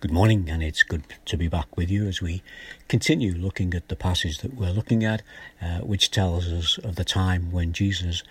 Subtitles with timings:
[0.00, 2.42] Good morning, and it's good to be back with you as we
[2.88, 5.20] continue looking at the passage that we're looking at,
[5.60, 8.22] uh, which tells us of the time when Jesus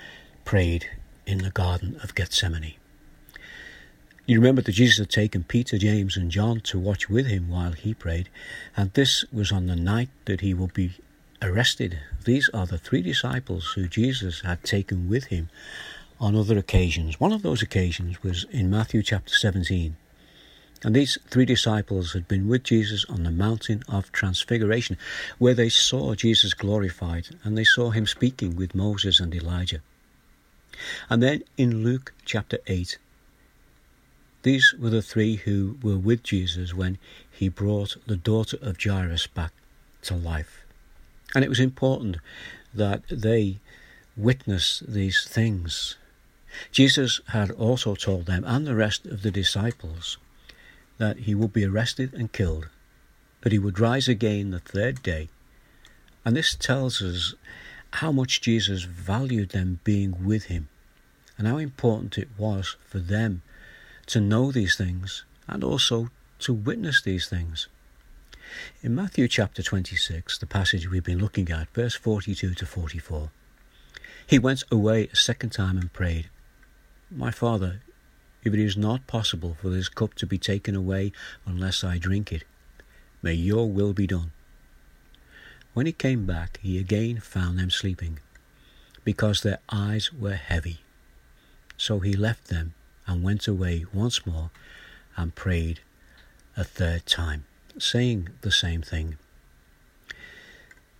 [0.45, 0.89] prayed
[1.27, 2.73] in the Garden of Gethsemane.
[4.25, 7.73] You remember that Jesus had taken Peter, James, and John to watch with him while
[7.73, 8.29] he prayed,
[8.75, 10.93] and this was on the night that he would be
[11.39, 11.99] arrested.
[12.25, 15.51] These are the three disciples who Jesus had taken with him
[16.19, 17.19] on other occasions.
[17.19, 19.97] One of those occasions was in Matthew chapter 17
[20.81, 24.97] and these three disciples had been with Jesus on the mountain of transfiguration,
[25.37, 29.81] where they saw Jesus glorified and they saw him speaking with Moses and Elijah.
[31.09, 32.97] And then in Luke chapter 8,
[34.43, 36.97] these were the three who were with Jesus when
[37.29, 39.51] he brought the daughter of Jairus back
[40.03, 40.63] to life.
[41.35, 42.17] And it was important
[42.73, 43.59] that they
[44.15, 45.97] witness these things.
[46.71, 50.17] Jesus had also told them and the rest of the disciples
[50.99, 52.67] that he would be arrested and killed,
[53.41, 55.29] but he would rise again the third day.
[56.23, 57.33] And this tells us
[57.93, 60.67] how much Jesus valued them being with him
[61.37, 63.41] and how important it was for them
[64.07, 66.09] to know these things and also
[66.39, 67.67] to witness these things.
[68.81, 73.29] In Matthew chapter 26, the passage we've been looking at, verse 42 to 44,
[74.27, 76.29] he went away a second time and prayed,
[77.09, 77.81] My Father,
[78.43, 81.11] if it is not possible for this cup to be taken away
[81.45, 82.43] unless I drink it,
[83.21, 84.31] may your will be done.
[85.73, 88.19] When he came back, he again found them sleeping,
[89.03, 90.79] because their eyes were heavy.
[91.77, 92.73] So he left them
[93.07, 94.51] and went away once more
[95.15, 95.81] and prayed
[96.55, 97.45] a third time,
[97.77, 99.17] saying the same thing.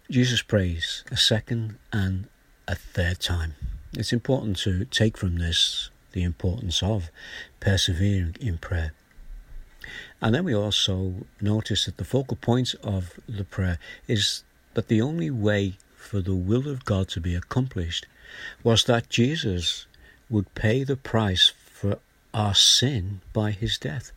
[0.10, 2.28] Jesus prays a second and
[2.68, 3.54] a third time.
[3.94, 7.10] It's important to take from this the importance of
[7.60, 8.94] persevering in prayer.
[10.22, 14.44] And then we also notice that the focal point of the prayer is
[14.74, 18.06] that the only way for the will of God to be accomplished
[18.64, 19.88] was that Jesus
[20.30, 22.00] would pay the price for
[22.34, 24.12] our sin by his death.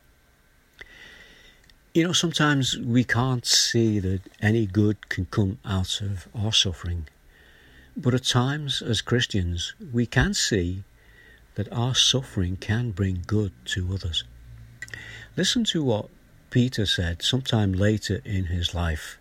[1.94, 7.06] You know, sometimes we can't see that any good can come out of our suffering.
[7.97, 10.84] But at times, as Christians, we can see
[11.54, 14.24] that our suffering can bring good to others.
[15.36, 16.08] Listen to what
[16.50, 19.18] Peter said sometime later in his life,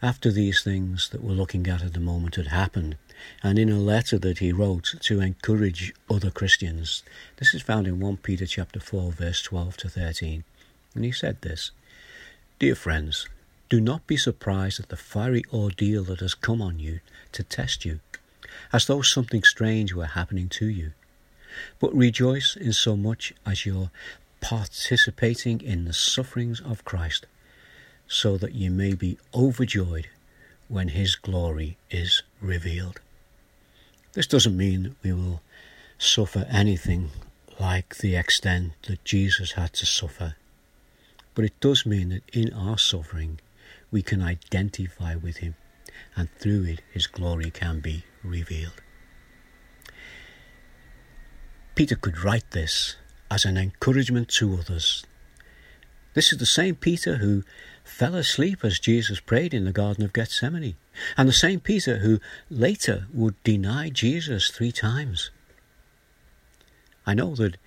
[0.00, 2.96] after these things that we're looking at at the moment had happened,
[3.42, 7.02] and in a letter that he wrote to encourage other Christians.
[7.36, 10.44] This is found in 1 Peter chapter 4 verse 12 to 13.
[10.94, 11.72] And he said this,
[12.58, 13.28] Dear friends,
[13.68, 17.00] do not be surprised at the fiery ordeal that has come on you
[17.32, 18.00] to test you,
[18.72, 20.92] as though something strange were happening to you
[21.78, 23.90] but rejoice in so much as you're
[24.40, 27.26] participating in the sufferings of Christ,
[28.06, 30.08] so that you may be overjoyed
[30.68, 33.00] when his glory is revealed.
[34.12, 35.42] This doesn't mean that we will
[35.98, 37.10] suffer anything
[37.58, 40.36] like the extent that Jesus had to suffer,
[41.34, 43.40] but it does mean that in our suffering
[43.90, 45.54] we can identify with him,
[46.14, 48.80] and through it his glory can be revealed.
[51.78, 52.96] Peter could write this
[53.30, 55.06] as an encouragement to others.
[56.14, 57.44] This is the same Peter who
[57.84, 60.74] fell asleep as Jesus prayed in the Garden of Gethsemane,
[61.16, 62.18] and the same Peter who
[62.50, 65.30] later would deny Jesus three times.
[67.06, 67.58] I know that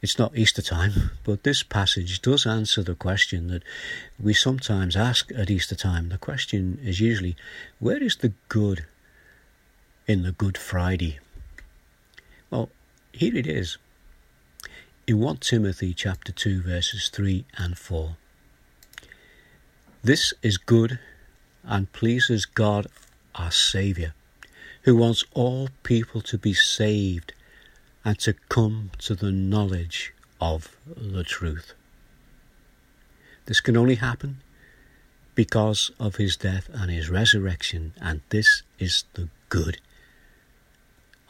[0.00, 3.62] it's not Easter time, but this passage does answer the question that
[4.18, 6.08] we sometimes ask at Easter time.
[6.08, 7.36] The question is usually,
[7.78, 8.86] where is the good
[10.08, 11.20] in the Good Friday?
[12.50, 12.68] Well,
[13.12, 13.78] here it is.
[15.06, 18.16] In 1 Timothy chapter 2 verses 3 and 4.
[20.02, 20.98] This is good
[21.62, 22.86] and pleases God
[23.34, 24.14] our Saviour,
[24.82, 27.32] who wants all people to be saved
[28.04, 31.74] and to come to the knowledge of the truth.
[33.46, 34.40] This can only happen
[35.34, 39.78] because of his death and his resurrection, and this is the good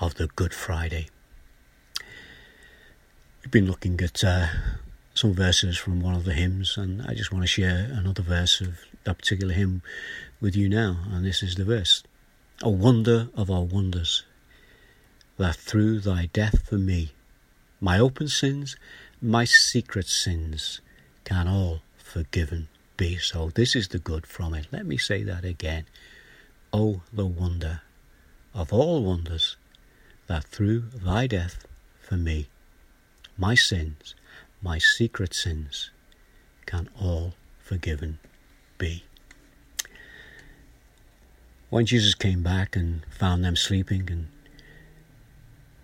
[0.00, 1.08] of the Good Friday.
[3.42, 4.46] We've been looking at uh,
[5.14, 8.60] some verses from one of the hymns, and I just want to share another verse
[8.60, 9.82] of that particular hymn
[10.40, 10.98] with you now.
[11.10, 12.04] And this is the verse
[12.62, 14.22] A wonder of our wonders,
[15.38, 17.14] that through thy death for me,
[17.80, 18.76] my open sins,
[19.20, 20.80] my secret sins,
[21.24, 23.16] can all forgiven be.
[23.16, 24.68] So, this is the good from it.
[24.70, 25.86] Let me say that again.
[26.72, 27.82] Oh, the wonder
[28.54, 29.56] of all wonders,
[30.28, 31.66] that through thy death
[32.00, 32.46] for me,
[33.36, 34.14] my sins,
[34.60, 35.90] my secret sins,
[36.66, 38.18] can all forgiven
[38.78, 39.04] be.
[41.70, 44.28] When Jesus came back and found them sleeping, and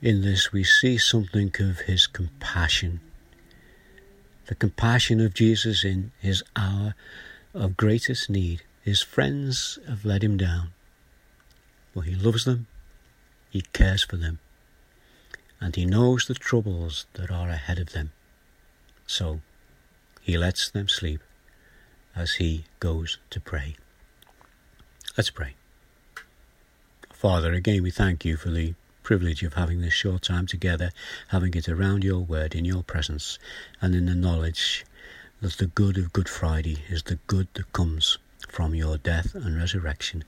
[0.02, 3.00] in this we see something of his compassion.
[4.46, 6.94] The compassion of Jesus in his hour
[7.54, 8.62] of greatest need.
[8.82, 10.72] His friends have let him down,
[11.94, 12.66] but he loves them,
[13.50, 14.38] he cares for them,
[15.60, 18.12] and he knows the troubles that are ahead of them.
[19.06, 19.40] So
[20.20, 21.20] he lets them sleep
[22.14, 23.76] as he goes to pray.
[25.16, 25.54] Let's pray.
[27.12, 30.90] Father, again we thank you for the privilege of having this short time together,
[31.28, 33.38] having it around your word in your presence,
[33.80, 34.84] and in the knowledge
[35.40, 38.18] that the good of Good Friday is the good that comes
[38.48, 40.24] from your death and resurrection,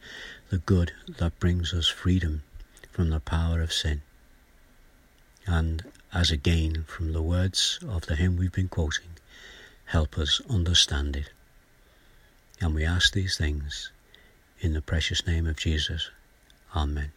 [0.48, 2.42] the good that brings us freedom
[2.90, 4.02] from the power of sin.
[5.50, 5.82] And
[6.14, 9.10] as again from the words of the hymn we've been quoting,
[9.86, 11.30] help us understand it.
[12.60, 13.90] And we ask these things
[14.60, 16.08] in the precious name of Jesus.
[16.76, 17.10] Amen.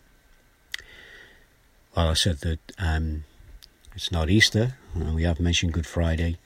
[1.95, 3.25] Well, I said that um,
[3.95, 6.37] it's not Easter, and we have mentioned Good Friday,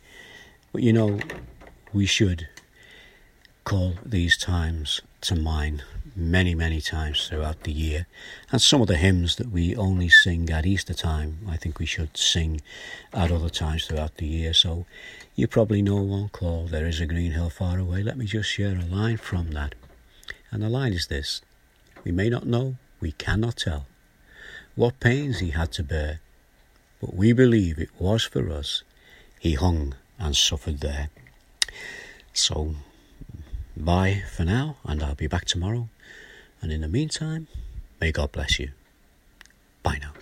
[0.74, 1.22] but you know,
[1.94, 2.50] we should
[3.64, 5.84] call these times to mind
[6.16, 8.08] many, many times throughout the year.
[8.52, 11.86] And some of the hymns that we only sing at Easter time, I think we
[11.86, 12.62] should sing
[13.14, 14.54] at other times throughout the year.
[14.54, 14.86] So
[15.36, 18.04] you probably know one called There is a Green Hill Far Away.
[18.04, 19.76] Let me just share a line from that.
[20.50, 21.42] And the line is this
[22.06, 23.86] We may not know, we cannot tell
[24.76, 26.22] what pains he had to bear,
[27.02, 28.84] but we believe it was for us
[29.40, 31.10] he hung and suffered there.
[32.34, 32.76] So
[33.80, 35.90] Bye for now, and I'll be back tomorrow.
[36.62, 37.48] And in the meantime,
[38.02, 38.72] may God bless you.
[39.84, 40.14] Bye now.